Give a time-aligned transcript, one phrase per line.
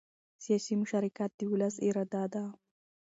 [0.43, 2.43] سیاسي مشارکت د ولس اراده ده